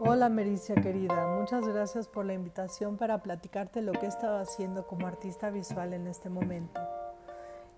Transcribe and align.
Hola 0.00 0.28
Mericia 0.28 0.76
querida, 0.76 1.26
muchas 1.26 1.66
gracias 1.66 2.06
por 2.06 2.24
la 2.24 2.32
invitación 2.32 2.96
para 2.96 3.20
platicarte 3.20 3.82
lo 3.82 3.90
que 3.90 4.06
he 4.06 4.08
estado 4.08 4.38
haciendo 4.38 4.86
como 4.86 5.08
artista 5.08 5.50
visual 5.50 5.92
en 5.92 6.06
este 6.06 6.30
momento. 6.30 6.80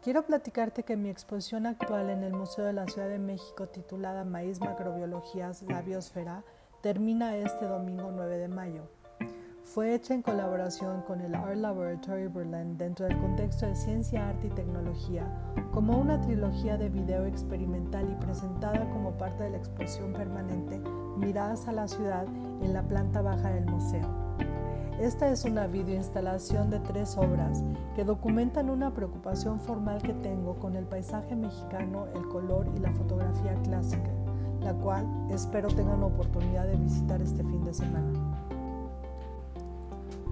Quiero 0.03 0.27
platicarte 0.27 0.83
que 0.83 0.99
mi 0.99 1.09
exposición 1.09 1.65
actual 1.65 2.11
en 2.11 2.23
el 2.23 2.35
Museo 2.35 2.67
de 2.67 2.75
la 2.75 2.87
Ciudad 2.89 3.09
de 3.09 3.19
México 3.19 3.69
titulada 3.69 4.25
Maíz 4.25 4.61
Macrobiologías, 4.61 5.63
la 5.63 5.81
Biosfera 5.81 6.45
termina 6.83 7.39
este 7.39 7.65
domingo 7.65 8.11
9 8.15 8.37
de 8.37 8.49
mayo. 8.49 9.00
Fue 9.73 9.95
hecha 9.95 10.15
en 10.15 10.23
colaboración 10.23 11.03
con 11.03 11.21
el 11.21 11.33
Art 11.33 11.55
Laboratory 11.55 12.27
Berlin 12.27 12.77
dentro 12.77 13.07
del 13.07 13.17
contexto 13.19 13.67
de 13.67 13.77
ciencia, 13.77 14.29
arte 14.29 14.49
y 14.49 14.51
tecnología, 14.51 15.25
como 15.71 15.97
una 15.97 16.21
trilogía 16.21 16.77
de 16.77 16.89
video 16.89 17.25
experimental 17.25 18.11
y 18.11 18.17
presentada 18.17 18.91
como 18.91 19.13
parte 19.13 19.45
de 19.45 19.51
la 19.51 19.59
exposición 19.59 20.13
permanente 20.13 20.83
Miradas 21.17 21.69
a 21.69 21.73
la 21.73 21.87
ciudad 21.87 22.27
en 22.61 22.73
la 22.73 22.83
planta 22.83 23.23
baja 23.23 23.51
del 23.51 23.67
museo. 23.67 24.09
Esta 25.01 25.31
es 25.31 25.45
una 25.45 25.69
videoinstalación 25.69 26.69
de 26.71 26.81
tres 26.81 27.17
obras 27.17 27.63
que 27.95 28.03
documentan 28.03 28.71
una 28.71 28.93
preocupación 28.93 29.61
formal 29.61 30.03
que 30.03 30.15
tengo 30.15 30.59
con 30.59 30.75
el 30.75 30.87
paisaje 30.87 31.37
mexicano, 31.37 32.07
el 32.17 32.27
color 32.27 32.67
y 32.75 32.81
la 32.81 32.91
fotografía 32.91 33.55
clásica, 33.63 34.11
la 34.63 34.75
cual 34.75 35.07
espero 35.31 35.69
tengan 35.69 36.03
oportunidad 36.03 36.67
de 36.67 36.75
visitar 36.75 37.23
este 37.23 37.45
fin 37.45 37.63
de 37.63 37.73
semana. 37.73 38.30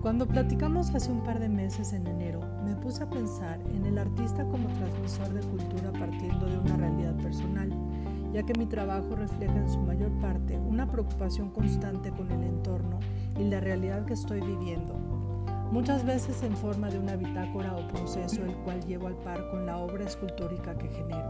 Cuando 0.03 0.27
platicamos 0.27 0.95
hace 0.95 1.11
un 1.11 1.25
par 1.25 1.41
de 1.41 1.49
meses 1.49 1.93
en 1.93 2.07
enero, 2.07 2.41
me 2.65 2.77
puse 2.77 3.03
a 3.03 3.11
pensar 3.11 3.59
en 3.75 3.85
el 3.85 3.99
artista 3.99 4.45
como 4.45 4.69
transmisor 4.69 5.29
de 5.31 5.41
cultura 5.41 5.91
partiendo 5.93 6.47
de 6.47 6.57
una 6.57 6.77
realidad 6.77 7.17
personal, 7.17 7.69
ya 8.33 8.45
que 8.45 8.53
mi 8.57 8.67
trabajo 8.67 9.17
refleja 9.17 9.57
en 9.57 9.69
su 9.69 9.81
mayor 9.81 10.13
parte 10.21 10.57
una 10.57 10.89
preocupación 10.89 11.51
constante 11.51 12.13
con 12.13 12.31
el 12.31 12.45
entorno 12.45 13.01
y 13.41 13.45
la 13.45 13.59
realidad 13.59 14.05
que 14.05 14.15
estoy 14.15 14.41
viviendo, 14.41 14.95
muchas 15.73 16.07
veces 16.07 16.45
en 16.45 16.57
forma 16.57 16.91
de 16.91 17.01
una 17.01 17.17
bitácora 17.17 17.77
o 17.77 17.89
proceso 17.89 18.45
el 18.45 18.55
cual 18.59 18.81
llevo 18.87 19.09
al 19.09 19.17
par 19.17 19.51
con 19.51 19.67
la 19.67 19.79
obra 19.79 20.05
escultórica 20.05 20.79
que 20.79 20.89
genero. 20.89 21.29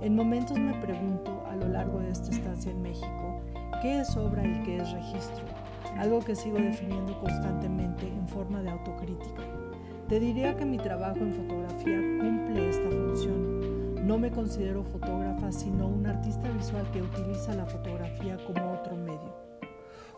En 0.00 0.16
momentos 0.16 0.58
me 0.58 0.72
pregunto 0.80 1.44
a 1.50 1.54
lo 1.54 1.68
largo 1.68 1.98
de 1.98 2.10
esta 2.10 2.30
estancia 2.30 2.72
en 2.72 2.80
México, 2.80 3.42
¿qué 3.82 4.00
es 4.00 4.16
obra 4.16 4.42
y 4.46 4.62
qué 4.62 4.78
es 4.78 4.90
registro? 4.90 5.59
Algo 5.98 6.20
que 6.20 6.34
sigo 6.34 6.58
definiendo 6.58 7.18
constantemente 7.20 8.06
en 8.06 8.26
forma 8.28 8.62
de 8.62 8.70
autocrítica. 8.70 9.42
Te 10.08 10.18
diría 10.18 10.56
que 10.56 10.64
mi 10.64 10.76
trabajo 10.76 11.18
en 11.18 11.32
fotografía 11.32 12.00
cumple 12.18 12.68
esta 12.68 12.90
función. 12.90 14.06
No 14.06 14.18
me 14.18 14.30
considero 14.30 14.82
fotógrafa, 14.82 15.52
sino 15.52 15.86
un 15.86 16.06
artista 16.06 16.48
visual 16.50 16.90
que 16.90 17.02
utiliza 17.02 17.54
la 17.54 17.66
fotografía 17.66 18.36
como 18.44 18.72
otro 18.72 18.96
medio. 18.96 19.36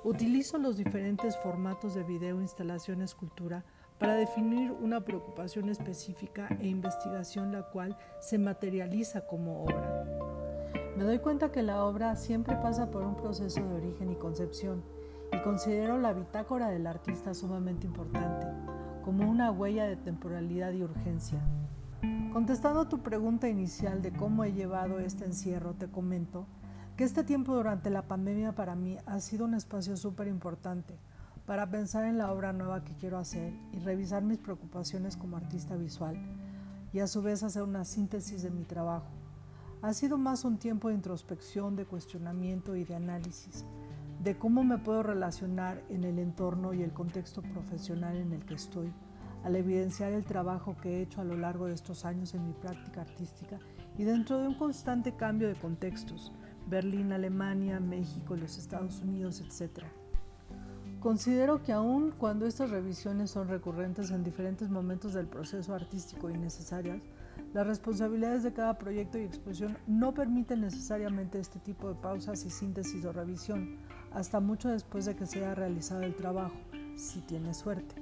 Utilizo 0.04 0.58
los 0.58 0.76
diferentes 0.76 1.36
formatos 1.36 1.94
de 1.94 2.02
video, 2.02 2.40
instalación, 2.40 3.02
escultura 3.02 3.64
para 3.98 4.14
definir 4.14 4.72
una 4.72 5.04
preocupación 5.04 5.68
específica 5.68 6.48
e 6.58 6.66
investigación 6.66 7.52
la 7.52 7.64
cual 7.64 7.96
se 8.18 8.38
materializa 8.38 9.26
como 9.26 9.62
obra. 9.62 10.06
Me 10.96 11.04
doy 11.04 11.18
cuenta 11.18 11.52
que 11.52 11.62
la 11.62 11.84
obra 11.84 12.16
siempre 12.16 12.56
pasa 12.56 12.90
por 12.90 13.02
un 13.02 13.14
proceso 13.14 13.60
de 13.60 13.74
origen 13.74 14.10
y 14.10 14.16
concepción 14.16 14.82
y 15.32 15.38
considero 15.38 15.98
la 15.98 16.12
bitácora 16.12 16.68
del 16.68 16.86
artista 16.86 17.34
sumamente 17.34 17.86
importante, 17.86 18.46
como 19.02 19.28
una 19.28 19.50
huella 19.50 19.86
de 19.86 19.96
temporalidad 19.96 20.72
y 20.72 20.82
urgencia. 20.82 21.40
Contestando 22.32 22.82
a 22.82 22.88
tu 22.88 23.02
pregunta 23.02 23.48
inicial 23.48 24.02
de 24.02 24.12
cómo 24.12 24.44
he 24.44 24.52
llevado 24.52 25.00
este 25.00 25.24
encierro, 25.24 25.74
te 25.74 25.88
comento 25.88 26.46
que 26.96 27.04
este 27.04 27.24
tiempo 27.24 27.54
durante 27.54 27.88
la 27.90 28.02
pandemia 28.02 28.54
para 28.54 28.74
mí 28.74 28.98
ha 29.06 29.20
sido 29.20 29.46
un 29.46 29.54
espacio 29.54 29.96
súper 29.96 30.28
importante 30.28 30.98
para 31.46 31.70
pensar 31.70 32.04
en 32.04 32.18
la 32.18 32.30
obra 32.30 32.52
nueva 32.52 32.84
que 32.84 32.94
quiero 32.94 33.18
hacer 33.18 33.52
y 33.72 33.78
revisar 33.78 34.22
mis 34.22 34.38
preocupaciones 34.38 35.16
como 35.16 35.36
artista 35.36 35.76
visual 35.76 36.16
y 36.92 37.00
a 37.00 37.06
su 37.06 37.22
vez 37.22 37.42
hacer 37.42 37.62
una 37.62 37.84
síntesis 37.84 38.42
de 38.42 38.50
mi 38.50 38.64
trabajo. 38.64 39.08
Ha 39.80 39.94
sido 39.94 40.18
más 40.18 40.44
un 40.44 40.58
tiempo 40.58 40.88
de 40.88 40.94
introspección, 40.94 41.74
de 41.74 41.86
cuestionamiento 41.86 42.76
y 42.76 42.84
de 42.84 42.94
análisis 42.94 43.64
de 44.22 44.36
cómo 44.36 44.62
me 44.62 44.78
puedo 44.78 45.02
relacionar 45.02 45.82
en 45.88 46.04
el 46.04 46.18
entorno 46.18 46.74
y 46.74 46.82
el 46.82 46.92
contexto 46.92 47.42
profesional 47.42 48.16
en 48.16 48.32
el 48.32 48.44
que 48.44 48.54
estoy, 48.54 48.92
al 49.42 49.56
evidenciar 49.56 50.12
el 50.12 50.24
trabajo 50.24 50.76
que 50.80 50.98
he 50.98 51.02
hecho 51.02 51.20
a 51.20 51.24
lo 51.24 51.36
largo 51.36 51.66
de 51.66 51.74
estos 51.74 52.04
años 52.04 52.32
en 52.34 52.46
mi 52.46 52.52
práctica 52.52 53.00
artística 53.00 53.58
y 53.98 54.04
dentro 54.04 54.38
de 54.38 54.46
un 54.46 54.54
constante 54.54 55.16
cambio 55.16 55.48
de 55.48 55.56
contextos, 55.56 56.32
Berlín, 56.68 57.12
Alemania, 57.12 57.80
México, 57.80 58.36
los 58.36 58.56
Estados 58.58 59.00
Unidos, 59.00 59.40
etc. 59.40 59.84
Considero 61.00 61.64
que 61.64 61.72
aun 61.72 62.12
cuando 62.12 62.46
estas 62.46 62.70
revisiones 62.70 63.32
son 63.32 63.48
recurrentes 63.48 64.12
en 64.12 64.22
diferentes 64.22 64.70
momentos 64.70 65.14
del 65.14 65.26
proceso 65.26 65.74
artístico 65.74 66.30
y 66.30 66.38
necesarias, 66.38 67.02
las 67.52 67.66
responsabilidades 67.66 68.44
de 68.44 68.52
cada 68.52 68.78
proyecto 68.78 69.18
y 69.18 69.22
exposición 69.22 69.76
no 69.88 70.14
permiten 70.14 70.60
necesariamente 70.60 71.40
este 71.40 71.58
tipo 71.58 71.88
de 71.88 71.96
pausas 71.96 72.44
y 72.44 72.50
síntesis 72.50 73.04
o 73.04 73.12
revisión, 73.12 73.78
hasta 74.14 74.40
mucho 74.40 74.68
después 74.68 75.04
de 75.04 75.16
que 75.16 75.26
se 75.26 75.38
haya 75.38 75.54
realizado 75.54 76.02
el 76.02 76.14
trabajo, 76.14 76.56
si 76.96 77.20
tiene 77.20 77.54
suerte. 77.54 77.94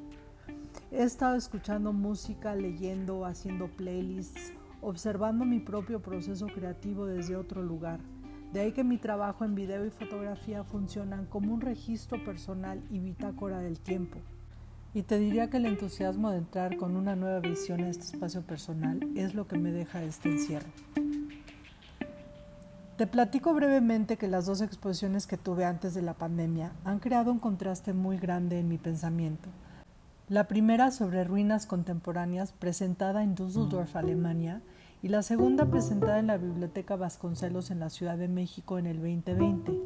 He 0.91 1.03
estado 1.03 1.37
escuchando 1.37 1.93
música, 1.93 2.54
leyendo, 2.54 3.25
haciendo 3.25 3.69
playlists, 3.69 4.53
observando 4.81 5.44
mi 5.44 5.60
propio 5.60 6.00
proceso 6.00 6.47
creativo 6.47 7.06
desde 7.06 7.37
otro 7.37 7.62
lugar. 7.62 8.00
De 8.53 8.60
ahí 8.60 8.72
que 8.72 8.82
mi 8.82 8.98
trabajo 8.98 9.44
en 9.44 9.54
video 9.54 9.87
y 9.87 9.91
fotografía 9.91 10.65
funcionan 10.65 11.26
como 11.26 11.54
un 11.54 11.60
registro 11.60 12.22
personal 12.25 12.82
y 12.91 12.98
bitácora 12.98 13.60
del 13.60 13.78
tiempo. 13.78 14.19
Y 14.92 15.03
te 15.03 15.21
diría 15.21 15.48
que 15.48 15.59
el 15.59 15.66
entusiasmo 15.66 16.31
de 16.31 16.38
entrar 16.38 16.77
con 16.77 16.97
una 16.97 17.15
nueva 17.15 17.38
visión 17.38 17.84
a 17.84 17.88
este 17.88 18.06
espacio 18.06 18.42
personal 18.42 19.00
es 19.15 19.34
lo 19.34 19.47
que 19.47 19.56
me 19.56 19.71
deja 19.71 20.03
este 20.03 20.31
encierro. 20.31 20.71
Te 23.00 23.06
platico 23.06 23.54
brevemente 23.54 24.18
que 24.18 24.28
las 24.28 24.44
dos 24.44 24.60
exposiciones 24.60 25.26
que 25.26 25.38
tuve 25.38 25.64
antes 25.64 25.94
de 25.94 26.02
la 26.02 26.12
pandemia 26.12 26.72
han 26.84 26.98
creado 26.98 27.32
un 27.32 27.38
contraste 27.38 27.94
muy 27.94 28.18
grande 28.18 28.58
en 28.58 28.68
mi 28.68 28.76
pensamiento. 28.76 29.48
La 30.28 30.48
primera 30.48 30.90
sobre 30.90 31.24
ruinas 31.24 31.64
contemporáneas 31.64 32.52
presentada 32.52 33.22
en 33.22 33.34
Düsseldorf, 33.34 33.96
Alemania, 33.96 34.60
y 35.02 35.08
la 35.08 35.22
segunda 35.22 35.64
presentada 35.64 36.18
en 36.18 36.26
la 36.26 36.36
Biblioteca 36.36 36.96
Vasconcelos 36.96 37.70
en 37.70 37.80
la 37.80 37.88
Ciudad 37.88 38.18
de 38.18 38.28
México 38.28 38.78
en 38.78 38.86
el 38.86 38.98
2020, 38.98 39.80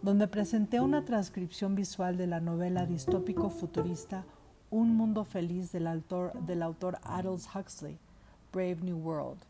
donde 0.00 0.26
presenté 0.26 0.80
una 0.80 1.04
transcripción 1.04 1.74
visual 1.74 2.16
de 2.16 2.28
la 2.28 2.40
novela 2.40 2.86
distópico 2.86 3.50
futurista 3.50 4.24
Un 4.70 4.96
mundo 4.96 5.26
feliz 5.26 5.70
del 5.70 5.86
autor, 5.86 6.32
del 6.46 6.62
autor 6.62 6.96
Aldous 7.02 7.46
Huxley, 7.54 7.98
Brave 8.54 8.78
New 8.82 8.98
World. 8.98 9.40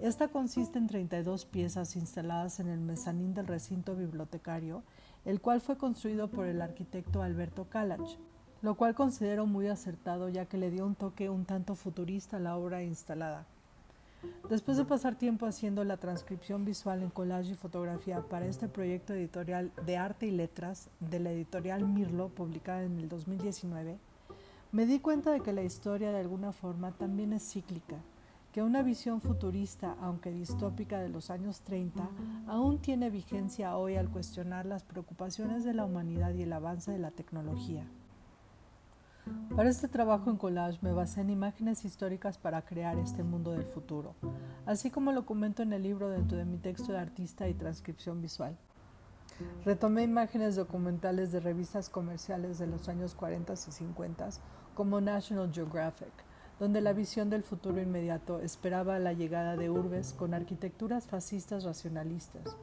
Esta 0.00 0.26
consiste 0.26 0.76
en 0.76 0.88
32 0.88 1.44
piezas 1.44 1.94
instaladas 1.94 2.58
en 2.58 2.68
el 2.68 2.80
mezanín 2.80 3.32
del 3.32 3.46
recinto 3.46 3.94
bibliotecario, 3.94 4.82
el 5.24 5.40
cual 5.40 5.60
fue 5.60 5.76
construido 5.78 6.28
por 6.28 6.46
el 6.46 6.60
arquitecto 6.60 7.22
Alberto 7.22 7.68
Kalach, 7.68 8.18
lo 8.60 8.74
cual 8.74 8.96
considero 8.96 9.46
muy 9.46 9.68
acertado 9.68 10.28
ya 10.28 10.46
que 10.46 10.58
le 10.58 10.72
dio 10.72 10.84
un 10.84 10.96
toque 10.96 11.30
un 11.30 11.44
tanto 11.44 11.76
futurista 11.76 12.38
a 12.38 12.40
la 12.40 12.56
obra 12.56 12.82
instalada. 12.82 13.46
Después 14.48 14.76
de 14.76 14.84
pasar 14.84 15.14
tiempo 15.14 15.46
haciendo 15.46 15.84
la 15.84 15.96
transcripción 15.96 16.64
visual 16.64 17.02
en 17.02 17.10
collage 17.10 17.52
y 17.52 17.54
fotografía 17.54 18.20
para 18.22 18.46
este 18.46 18.66
proyecto 18.66 19.14
editorial 19.14 19.70
de 19.86 19.96
arte 19.96 20.26
y 20.26 20.32
letras 20.32 20.90
de 20.98 21.20
la 21.20 21.30
editorial 21.30 21.86
Mirlo, 21.86 22.30
publicada 22.30 22.82
en 22.82 22.98
el 22.98 23.08
2019, 23.08 23.98
me 24.72 24.86
di 24.86 24.98
cuenta 24.98 25.30
de 25.30 25.40
que 25.40 25.52
la 25.52 25.62
historia 25.62 26.10
de 26.10 26.18
alguna 26.18 26.52
forma 26.52 26.90
también 26.92 27.32
es 27.32 27.48
cíclica 27.48 27.96
que 28.52 28.62
una 28.62 28.82
visión 28.82 29.20
futurista, 29.20 29.96
aunque 30.00 30.30
distópica 30.30 30.98
de 30.98 31.08
los 31.08 31.30
años 31.30 31.60
30, 31.60 32.08
aún 32.48 32.78
tiene 32.78 33.10
vigencia 33.10 33.76
hoy 33.76 33.96
al 33.96 34.10
cuestionar 34.10 34.66
las 34.66 34.82
preocupaciones 34.82 35.64
de 35.64 35.74
la 35.74 35.84
humanidad 35.84 36.34
y 36.34 36.42
el 36.42 36.52
avance 36.52 36.90
de 36.90 36.98
la 36.98 37.12
tecnología. 37.12 37.86
Para 39.54 39.68
este 39.68 39.86
trabajo 39.86 40.30
en 40.30 40.36
collage 40.36 40.78
me 40.82 40.92
basé 40.92 41.20
en 41.20 41.30
imágenes 41.30 41.84
históricas 41.84 42.38
para 42.38 42.62
crear 42.62 42.98
este 42.98 43.22
mundo 43.22 43.52
del 43.52 43.64
futuro, 43.64 44.14
así 44.66 44.90
como 44.90 45.12
lo 45.12 45.26
comento 45.26 45.62
en 45.62 45.72
el 45.72 45.82
libro 45.82 46.08
dentro 46.08 46.36
de 46.36 46.44
mi 46.44 46.58
texto 46.58 46.92
de 46.92 46.98
artista 46.98 47.48
y 47.48 47.54
transcripción 47.54 48.20
visual. 48.20 48.56
Retomé 49.64 50.02
imágenes 50.02 50.56
documentales 50.56 51.30
de 51.32 51.40
revistas 51.40 51.88
comerciales 51.88 52.58
de 52.58 52.66
los 52.66 52.88
años 52.88 53.14
40 53.14 53.52
y 53.52 53.56
50 53.56 54.28
como 54.74 55.00
National 55.00 55.52
Geographic, 55.52 56.12
donde 56.60 56.82
la 56.82 56.92
visión 56.92 57.30
del 57.30 57.42
futuro 57.42 57.80
inmediato 57.80 58.38
esperaba 58.40 58.98
la 58.98 59.14
llegada 59.14 59.56
de 59.56 59.70
urbes 59.70 60.12
con 60.12 60.34
arquitecturas 60.34 61.06
fascistas 61.06 61.64
racionalistas, 61.64 62.54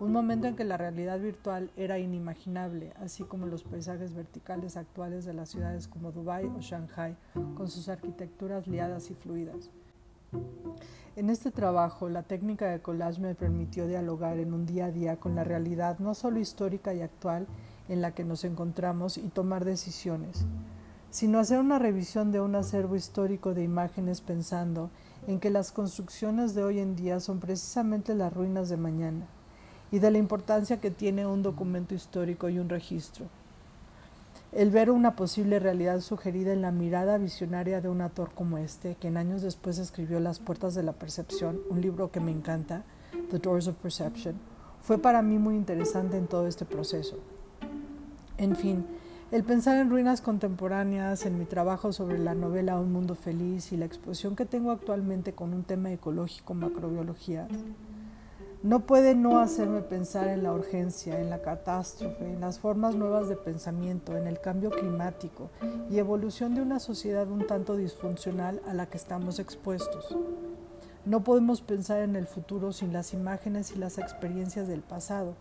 un 0.00 0.10
momento 0.10 0.46
en 0.46 0.56
que 0.56 0.64
la 0.64 0.78
realidad 0.78 1.20
virtual 1.20 1.70
era 1.76 1.98
inimaginable, 1.98 2.94
así 2.98 3.24
como 3.24 3.46
los 3.46 3.62
paisajes 3.62 4.14
verticales 4.14 4.78
actuales 4.78 5.26
de 5.26 5.34
las 5.34 5.50
ciudades 5.50 5.86
como 5.86 6.12
Dubái 6.12 6.46
o 6.46 6.60
Shanghai, 6.60 7.14
con 7.54 7.68
sus 7.68 7.90
arquitecturas 7.90 8.66
liadas 8.66 9.10
y 9.10 9.14
fluidas. 9.14 9.70
En 11.14 11.28
este 11.28 11.50
trabajo, 11.50 12.08
la 12.08 12.22
técnica 12.22 12.70
de 12.70 12.80
collage 12.80 13.20
me 13.20 13.34
permitió 13.34 13.86
dialogar 13.86 14.38
en 14.38 14.54
un 14.54 14.64
día 14.64 14.86
a 14.86 14.90
día 14.90 15.16
con 15.16 15.34
la 15.34 15.44
realidad 15.44 15.98
no 15.98 16.14
solo 16.14 16.38
histórica 16.38 16.94
y 16.94 17.02
actual, 17.02 17.46
en 17.90 18.00
la 18.00 18.14
que 18.14 18.24
nos 18.24 18.44
encontramos 18.44 19.18
y 19.18 19.28
tomar 19.28 19.66
decisiones, 19.66 20.46
sino 21.12 21.38
hacer 21.38 21.60
una 21.60 21.78
revisión 21.78 22.32
de 22.32 22.40
un 22.40 22.54
acervo 22.54 22.96
histórico 22.96 23.52
de 23.52 23.62
imágenes 23.62 24.22
pensando 24.22 24.88
en 25.26 25.40
que 25.40 25.50
las 25.50 25.70
construcciones 25.70 26.54
de 26.54 26.64
hoy 26.64 26.80
en 26.80 26.96
día 26.96 27.20
son 27.20 27.38
precisamente 27.38 28.14
las 28.14 28.32
ruinas 28.32 28.70
de 28.70 28.78
mañana 28.78 29.26
y 29.92 29.98
de 29.98 30.10
la 30.10 30.16
importancia 30.16 30.80
que 30.80 30.90
tiene 30.90 31.26
un 31.26 31.42
documento 31.42 31.94
histórico 31.94 32.48
y 32.48 32.58
un 32.58 32.70
registro. 32.70 33.26
El 34.52 34.70
ver 34.70 34.90
una 34.90 35.14
posible 35.14 35.58
realidad 35.58 36.00
sugerida 36.00 36.54
en 36.54 36.62
la 36.62 36.72
mirada 36.72 37.18
visionaria 37.18 37.82
de 37.82 37.90
un 37.90 38.00
autor 38.00 38.30
como 38.34 38.56
este, 38.56 38.94
que 38.94 39.08
en 39.08 39.18
años 39.18 39.42
después 39.42 39.76
escribió 39.76 40.18
Las 40.18 40.38
Puertas 40.38 40.74
de 40.74 40.82
la 40.82 40.94
Percepción, 40.94 41.60
un 41.68 41.82
libro 41.82 42.10
que 42.10 42.20
me 42.20 42.30
encanta, 42.30 42.84
The 43.30 43.38
Doors 43.38 43.68
of 43.68 43.76
Perception, 43.76 44.34
fue 44.80 44.96
para 44.96 45.20
mí 45.20 45.38
muy 45.38 45.56
interesante 45.56 46.16
en 46.16 46.26
todo 46.26 46.46
este 46.46 46.64
proceso. 46.64 47.18
En 48.38 48.56
fin, 48.56 48.86
el 49.32 49.44
pensar 49.44 49.78
en 49.78 49.88
ruinas 49.88 50.20
contemporáneas, 50.20 51.24
en 51.24 51.38
mi 51.38 51.46
trabajo 51.46 51.90
sobre 51.94 52.18
la 52.18 52.34
novela 52.34 52.78
Un 52.78 52.92
Mundo 52.92 53.14
Feliz 53.14 53.72
y 53.72 53.78
la 53.78 53.86
exposición 53.86 54.36
que 54.36 54.44
tengo 54.44 54.70
actualmente 54.70 55.32
con 55.32 55.54
un 55.54 55.64
tema 55.64 55.90
ecológico 55.90 56.52
macrobiología, 56.52 57.48
no 58.62 58.80
puede 58.80 59.14
no 59.14 59.38
hacerme 59.38 59.80
pensar 59.80 60.28
en 60.28 60.42
la 60.42 60.52
urgencia, 60.52 61.18
en 61.18 61.30
la 61.30 61.40
catástrofe, 61.40 62.30
en 62.30 62.42
las 62.42 62.58
formas 62.58 62.94
nuevas 62.94 63.30
de 63.30 63.36
pensamiento, 63.36 64.18
en 64.18 64.26
el 64.26 64.38
cambio 64.38 64.68
climático 64.68 65.48
y 65.90 65.96
evolución 65.96 66.54
de 66.54 66.60
una 66.60 66.78
sociedad 66.78 67.26
un 67.30 67.46
tanto 67.46 67.76
disfuncional 67.76 68.60
a 68.68 68.74
la 68.74 68.84
que 68.84 68.98
estamos 68.98 69.38
expuestos. 69.38 70.14
No 71.06 71.24
podemos 71.24 71.62
pensar 71.62 72.02
en 72.02 72.16
el 72.16 72.26
futuro 72.26 72.74
sin 72.74 72.92
las 72.92 73.14
imágenes 73.14 73.72
y 73.74 73.78
las 73.78 73.96
experiencias 73.96 74.68
del 74.68 74.82
pasado. 74.82 75.36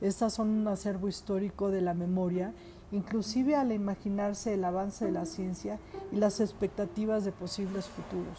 Estas 0.00 0.34
son 0.34 0.48
un 0.48 0.66
acervo 0.66 1.08
histórico 1.08 1.70
de 1.70 1.80
la 1.80 1.94
memoria, 1.94 2.52
inclusive 2.92 3.56
al 3.56 3.72
imaginarse 3.72 4.54
el 4.54 4.64
avance 4.64 5.04
de 5.04 5.12
la 5.12 5.26
ciencia 5.26 5.78
y 6.12 6.16
las 6.16 6.40
expectativas 6.40 7.24
de 7.24 7.32
posibles 7.32 7.86
futuros. 7.86 8.38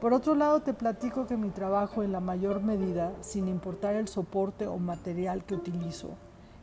Por 0.00 0.12
otro 0.14 0.34
lado, 0.34 0.62
te 0.62 0.74
platico 0.74 1.26
que 1.26 1.36
mi 1.36 1.50
trabajo 1.50 2.02
en 2.02 2.10
la 2.10 2.20
mayor 2.20 2.60
medida, 2.60 3.12
sin 3.20 3.46
importar 3.46 3.94
el 3.94 4.08
soporte 4.08 4.66
o 4.66 4.76
material 4.78 5.44
que 5.44 5.54
utilizo, 5.54 6.10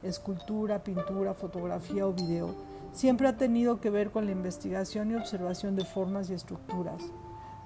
escultura, 0.03 0.83
pintura, 0.83 1.33
fotografía 1.33 2.05
o 2.05 2.11
video, 2.11 2.53
siempre 2.91 3.27
ha 3.27 3.37
tenido 3.37 3.79
que 3.79 3.89
ver 3.89 4.11
con 4.11 4.25
la 4.25 4.31
investigación 4.31 5.11
y 5.11 5.15
observación 5.15 5.75
de 5.75 5.85
formas 5.85 6.29
y 6.29 6.33
estructuras, 6.33 7.01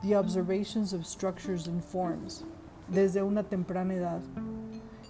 the 0.03 0.15
observations 0.15 0.93
of 0.93 1.05
structures 1.05 1.67
and 1.67 1.81
forms, 1.81 2.45
desde 2.87 3.23
una 3.23 3.43
temprana 3.43 3.95
edad. 3.95 4.21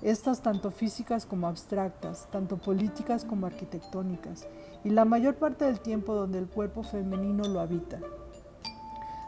Estas 0.03 0.41
tanto 0.41 0.69
físicas 0.69 1.25
como 1.25 1.47
abstractas, 1.47 2.27
tanto 2.31 2.57
políticas 2.57 3.25
como 3.25 3.47
arquitectónicas, 3.47 4.47
y 4.83 4.89
la 4.89 5.05
mayor 5.05 5.35
parte 5.35 5.65
del 5.65 5.79
tiempo 5.79 6.13
donde 6.13 6.39
el 6.39 6.47
cuerpo 6.47 6.83
femenino 6.83 7.43
lo 7.45 7.59
habita 7.61 7.99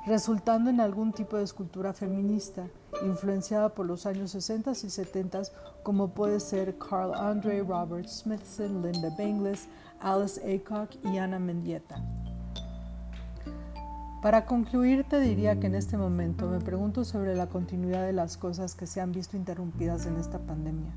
resultando 0.05 0.69
en 0.69 0.79
algún 0.79 1.11
tipo 1.11 1.37
de 1.37 1.43
escultura 1.43 1.93
feminista, 1.93 2.67
influenciada 3.03 3.69
por 3.69 3.85
los 3.85 4.05
años 4.05 4.31
60 4.31 4.71
y 4.71 4.89
70 4.89 5.41
como 5.83 6.09
puede 6.09 6.39
ser 6.39 6.77
Carl 6.77 7.13
Andre, 7.13 7.63
Robert 7.63 8.07
Smithson, 8.07 8.81
Linda 8.81 9.09
Benglis, 9.17 9.67
Alice 9.99 10.41
Aycock 10.43 10.91
y 11.03 11.17
Anna 11.17 11.39
Mendieta. 11.39 12.03
Para 14.25 14.45
concluir, 14.45 15.03
te 15.03 15.19
diría 15.19 15.59
que 15.59 15.67
en 15.67 15.75
este 15.75 15.97
momento 15.97 16.49
me 16.49 16.59
pregunto 16.59 17.05
sobre 17.05 17.35
la 17.35 17.45
continuidad 17.45 18.07
de 18.07 18.11
las 18.11 18.37
cosas 18.37 18.73
que 18.73 18.87
se 18.87 18.99
han 18.99 19.11
visto 19.11 19.37
interrumpidas 19.37 20.07
en 20.07 20.17
esta 20.17 20.39
pandemia. 20.39 20.89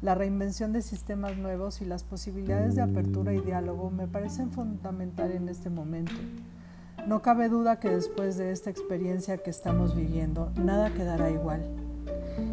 La 0.00 0.14
reinvención 0.14 0.72
de 0.72 0.80
sistemas 0.80 1.36
nuevos 1.36 1.82
y 1.82 1.86
las 1.86 2.04
posibilidades 2.04 2.76
de 2.76 2.82
apertura 2.82 3.34
y 3.34 3.40
diálogo 3.40 3.90
me 3.90 4.06
parecen 4.06 4.52
fundamental 4.52 5.32
en 5.32 5.48
este 5.48 5.70
momento. 5.70 6.12
No 7.04 7.20
cabe 7.20 7.48
duda 7.48 7.80
que 7.80 7.88
después 7.88 8.36
de 8.36 8.52
esta 8.52 8.70
experiencia 8.70 9.38
que 9.38 9.50
estamos 9.50 9.96
viviendo, 9.96 10.52
nada 10.54 10.94
quedará 10.94 11.30
igual. 11.30 11.68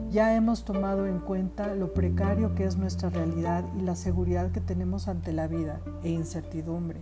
Ya 0.10 0.36
hemos 0.36 0.66
tomado 0.66 1.06
en 1.06 1.20
cuenta 1.20 1.76
lo 1.76 1.94
precario 1.94 2.56
que 2.56 2.64
es 2.64 2.78
nuestra 2.78 3.12
realidad 3.12 3.64
y 3.78 3.82
la 3.82 3.96
seguridad 3.96 4.50
que 4.52 4.60
tenemos 4.60 5.08
ante 5.08 5.34
la 5.34 5.46
vida 5.46 5.82
e 6.02 6.10
incertidumbre. 6.10 7.00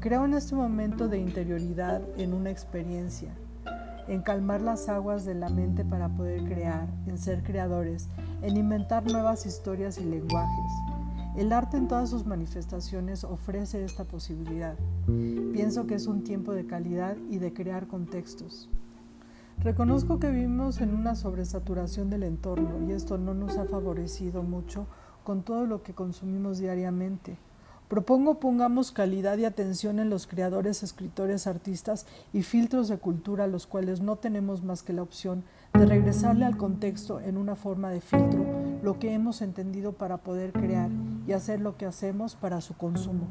Creo 0.00 0.24
en 0.24 0.34
este 0.34 0.54
momento 0.54 1.08
de 1.08 1.18
interioridad 1.18 2.02
en 2.16 2.32
una 2.32 2.50
experiencia, 2.50 3.34
en 4.06 4.22
calmar 4.22 4.62
las 4.62 4.88
aguas 4.88 5.24
de 5.24 5.34
la 5.34 5.48
mente 5.48 5.84
para 5.84 6.08
poder 6.08 6.44
crear, 6.44 6.88
en 7.06 7.18
ser 7.18 7.42
creadores, 7.42 8.08
en 8.42 8.56
inventar 8.56 9.10
nuevas 9.10 9.46
historias 9.46 9.98
y 9.98 10.04
lenguajes 10.04 10.72
el 11.38 11.52
arte 11.52 11.76
en 11.76 11.86
todas 11.86 12.10
sus 12.10 12.26
manifestaciones 12.26 13.22
ofrece 13.22 13.84
esta 13.84 14.02
posibilidad. 14.02 14.74
Pienso 15.52 15.86
que 15.86 15.94
es 15.94 16.08
un 16.08 16.24
tiempo 16.24 16.52
de 16.52 16.66
calidad 16.66 17.16
y 17.30 17.38
de 17.38 17.52
crear 17.52 17.86
contextos. 17.86 18.68
Reconozco 19.60 20.18
que 20.18 20.32
vivimos 20.32 20.80
en 20.80 20.92
una 20.92 21.14
sobresaturación 21.14 22.10
del 22.10 22.24
entorno 22.24 22.84
y 22.88 22.90
esto 22.90 23.18
no 23.18 23.34
nos 23.34 23.56
ha 23.56 23.66
favorecido 23.66 24.42
mucho 24.42 24.88
con 25.22 25.44
todo 25.44 25.64
lo 25.64 25.84
que 25.84 25.94
consumimos 25.94 26.58
diariamente. 26.58 27.38
Propongo 27.88 28.38
pongamos 28.38 28.92
calidad 28.92 29.38
y 29.38 29.46
atención 29.46 29.98
en 29.98 30.10
los 30.10 30.26
creadores, 30.26 30.82
escritores, 30.82 31.46
artistas 31.46 32.06
y 32.34 32.42
filtros 32.42 32.88
de 32.88 32.98
cultura, 32.98 33.46
los 33.46 33.66
cuales 33.66 34.02
no 34.02 34.16
tenemos 34.16 34.62
más 34.62 34.82
que 34.82 34.92
la 34.92 35.02
opción 35.02 35.42
de 35.72 35.86
regresarle 35.86 36.44
al 36.44 36.58
contexto 36.58 37.18
en 37.18 37.38
una 37.38 37.54
forma 37.54 37.88
de 37.90 38.02
filtro 38.02 38.44
lo 38.82 38.98
que 38.98 39.14
hemos 39.14 39.40
entendido 39.40 39.92
para 39.92 40.18
poder 40.18 40.52
crear 40.52 40.90
y 41.26 41.32
hacer 41.32 41.60
lo 41.60 41.78
que 41.78 41.86
hacemos 41.86 42.34
para 42.34 42.60
su 42.60 42.76
consumo. 42.76 43.26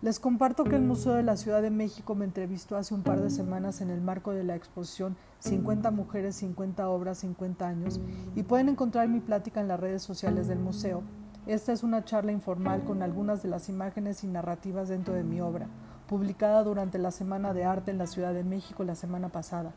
Les 0.00 0.18
comparto 0.18 0.64
que 0.64 0.76
el 0.76 0.82
Museo 0.82 1.12
de 1.12 1.22
la 1.22 1.36
Ciudad 1.36 1.60
de 1.60 1.70
México 1.70 2.14
me 2.14 2.24
entrevistó 2.24 2.78
hace 2.78 2.94
un 2.94 3.02
par 3.02 3.20
de 3.20 3.28
semanas 3.28 3.82
en 3.82 3.90
el 3.90 4.00
marco 4.00 4.32
de 4.32 4.44
la 4.44 4.56
exposición 4.56 5.18
50 5.40 5.90
mujeres, 5.90 6.36
50 6.36 6.88
obras, 6.88 7.18
50 7.18 7.68
años 7.68 8.00
y 8.34 8.44
pueden 8.44 8.70
encontrar 8.70 9.08
mi 9.08 9.20
plática 9.20 9.60
en 9.60 9.68
las 9.68 9.78
redes 9.78 10.02
sociales 10.02 10.48
del 10.48 10.58
museo. 10.58 11.02
Esta 11.46 11.72
es 11.72 11.82
una 11.82 12.04
charla 12.04 12.32
informal 12.32 12.84
con 12.84 13.02
algunas 13.02 13.42
de 13.42 13.48
las 13.48 13.68
imágenes 13.68 14.24
y 14.24 14.26
narrativas 14.26 14.88
dentro 14.88 15.14
de 15.14 15.24
mi 15.24 15.40
obra, 15.40 15.68
publicada 16.06 16.62
durante 16.62 16.98
la 16.98 17.10
Semana 17.10 17.54
de 17.54 17.64
Arte 17.64 17.90
en 17.90 17.98
la 17.98 18.06
Ciudad 18.06 18.34
de 18.34 18.44
México 18.44 18.84
la 18.84 18.94
semana 18.94 19.30
pasada. 19.30 19.72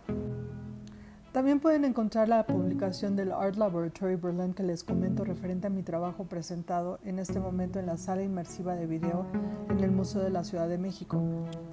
También 1.31 1.60
pueden 1.60 1.86
encontrar 1.86 2.27
la 2.27 2.45
publicación 2.45 3.15
del 3.15 3.31
Art 3.31 3.56
Laboratory 3.56 4.18
Berlin 4.18 4.54
que 4.54 4.62
les 4.62 4.83
comento 4.83 5.24
referente 5.24 5.65
a 5.65 5.71
mi 5.71 5.81
trabajo 5.81 6.25
presentado 6.25 7.00
en 7.03 7.17
este 7.17 7.39
momento 7.39 7.79
en 7.79 7.88
la 7.88 7.98
sala 7.98 8.22
inmersiva 8.22 8.75
de 8.75 8.86
video 8.86 9.25
en 9.70 9.79
el 9.79 9.91
Museo 9.91 10.22
de 10.22 10.29
la 10.29 10.43
Ciudad 10.43 10.67
de 10.67 10.77
México, 10.77 11.20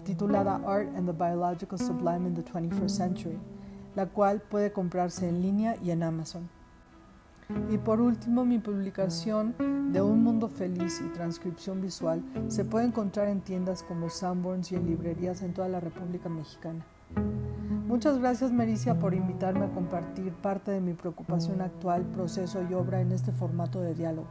titulada 0.05 0.63
Art 0.65 0.89
and 0.97 1.07
the 1.07 1.13
Biological 1.13 1.79
Sublime 1.79 2.27
in 2.27 2.35
the 2.35 2.43
21st 2.43 2.89
Century, 2.89 3.39
la 3.97 4.07
cual 4.07 4.41
puede 4.41 4.73
comprarse 4.73 5.29
en 5.29 5.43
línea 5.43 5.77
y 5.83 5.91
en 5.91 6.05
Amazon. 6.05 6.60
Y 7.71 7.79
por 7.79 8.01
último, 8.01 8.45
mi 8.45 8.59
publicación 8.59 9.55
de 9.93 10.03
Un 10.03 10.23
Mundo 10.23 10.49
Feliz 10.49 11.01
y 11.05 11.09
transcripción 11.13 11.81
visual 11.81 12.23
se 12.49 12.65
puede 12.65 12.87
encontrar 12.87 13.29
en 13.29 13.41
tiendas 13.41 13.83
como 13.83 14.09
Sanborns 14.09 14.73
y 14.73 14.77
en 14.77 14.87
librerías 14.87 15.43
en 15.43 15.53
toda 15.53 15.69
la 15.69 15.81
República 15.81 16.29
Mexicana. 16.29 16.85
Muchas 17.87 18.19
gracias 18.19 18.53
Mericia 18.53 18.99
por 19.01 19.15
invitarme 19.15 19.65
a 19.65 19.73
compartir 19.73 20.33
parte 20.35 20.71
de 20.71 20.81
mi 20.81 20.95
preocupación 20.95 21.61
actual, 21.61 22.05
proceso 22.05 22.63
y 22.71 22.75
obra 22.75 23.01
en 23.01 23.11
este 23.11 23.33
formato 23.33 23.81
de 23.81 23.95
diálogo. 23.95 24.29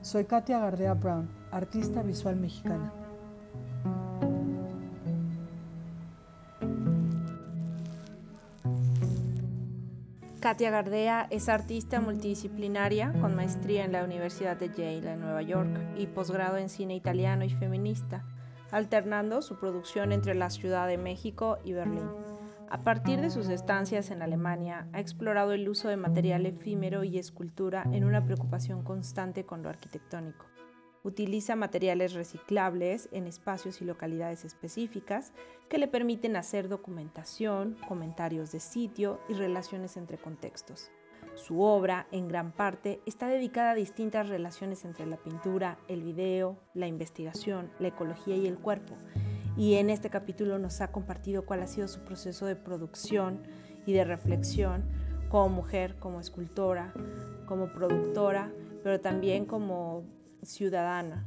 Soy 0.00 0.24
Katia 0.24 0.60
Gardea 0.60 0.94
Brown, 0.94 1.28
artista 1.50 2.02
visual 2.02 2.36
mexicana. 2.36 2.92
Katia 10.46 10.70
Gardea 10.70 11.26
es 11.30 11.48
artista 11.48 12.00
multidisciplinaria 12.00 13.12
con 13.20 13.34
maestría 13.34 13.84
en 13.84 13.90
la 13.90 14.04
Universidad 14.04 14.56
de 14.56 14.68
Yale 14.68 15.14
en 15.14 15.20
Nueva 15.20 15.42
York 15.42 15.76
y 15.98 16.06
posgrado 16.06 16.56
en 16.56 16.68
cine 16.68 16.94
italiano 16.94 17.44
y 17.44 17.50
feminista, 17.50 18.24
alternando 18.70 19.42
su 19.42 19.58
producción 19.58 20.12
entre 20.12 20.36
la 20.36 20.50
Ciudad 20.50 20.86
de 20.86 20.98
México 20.98 21.58
y 21.64 21.72
Berlín. 21.72 22.08
A 22.70 22.78
partir 22.78 23.20
de 23.20 23.30
sus 23.30 23.48
estancias 23.48 24.12
en 24.12 24.22
Alemania, 24.22 24.86
ha 24.92 25.00
explorado 25.00 25.50
el 25.50 25.68
uso 25.68 25.88
de 25.88 25.96
material 25.96 26.46
efímero 26.46 27.02
y 27.02 27.18
escultura 27.18 27.82
en 27.90 28.04
una 28.04 28.22
preocupación 28.22 28.84
constante 28.84 29.44
con 29.44 29.64
lo 29.64 29.68
arquitectónico. 29.68 30.46
Utiliza 31.06 31.54
materiales 31.54 32.14
reciclables 32.14 33.08
en 33.12 33.28
espacios 33.28 33.80
y 33.80 33.84
localidades 33.84 34.44
específicas 34.44 35.32
que 35.68 35.78
le 35.78 35.86
permiten 35.86 36.34
hacer 36.34 36.68
documentación, 36.68 37.76
comentarios 37.86 38.50
de 38.50 38.58
sitio 38.58 39.20
y 39.28 39.34
relaciones 39.34 39.96
entre 39.96 40.18
contextos. 40.18 40.90
Su 41.36 41.62
obra, 41.62 42.08
en 42.10 42.26
gran 42.26 42.50
parte, 42.50 43.00
está 43.06 43.28
dedicada 43.28 43.70
a 43.70 43.74
distintas 43.76 44.28
relaciones 44.28 44.84
entre 44.84 45.06
la 45.06 45.16
pintura, 45.16 45.78
el 45.86 46.02
video, 46.02 46.58
la 46.74 46.88
investigación, 46.88 47.70
la 47.78 47.86
ecología 47.86 48.34
y 48.34 48.48
el 48.48 48.58
cuerpo, 48.58 48.96
y 49.56 49.74
en 49.74 49.90
este 49.90 50.10
capítulo 50.10 50.58
nos 50.58 50.80
ha 50.80 50.90
compartido 50.90 51.46
cuál 51.46 51.62
ha 51.62 51.68
sido 51.68 51.86
su 51.86 52.00
proceso 52.00 52.46
de 52.46 52.56
producción 52.56 53.44
y 53.86 53.92
de 53.92 54.04
reflexión 54.04 54.82
como 55.28 55.50
mujer, 55.50 55.94
como 56.00 56.18
escultora, 56.18 56.92
como 57.46 57.68
productora, 57.68 58.50
pero 58.82 59.00
también 59.00 59.44
como 59.44 60.15
ciudadana. 60.46 61.24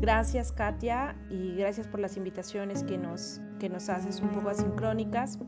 Gracias 0.00 0.52
Katia 0.52 1.16
y 1.30 1.54
gracias 1.56 1.86
por 1.86 2.00
las 2.00 2.16
invitaciones 2.16 2.82
que 2.82 2.98
nos, 2.98 3.40
que 3.60 3.68
nos 3.68 3.88
haces 3.88 4.20
un 4.20 4.30
poco 4.30 4.48
asincrónicas. 4.48 5.38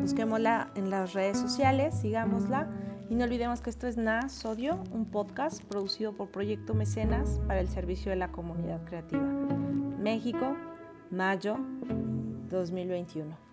Busquémosla 0.00 0.70
en 0.76 0.90
las 0.90 1.12
redes 1.12 1.38
sociales, 1.38 1.94
sigámosla 2.00 2.68
y 3.08 3.16
no 3.16 3.24
olvidemos 3.24 3.60
que 3.60 3.70
esto 3.70 3.86
es 3.86 3.96
Na 3.96 4.28
Sodio, 4.28 4.82
un 4.92 5.06
podcast 5.06 5.62
producido 5.64 6.14
por 6.14 6.30
Proyecto 6.30 6.74
Mecenas 6.74 7.40
para 7.46 7.60
el 7.60 7.68
servicio 7.68 8.10
de 8.10 8.16
la 8.16 8.28
comunidad 8.32 8.84
creativa. 8.84 9.24
México, 9.98 10.56
mayo 11.10 11.58
2021. 12.48 13.43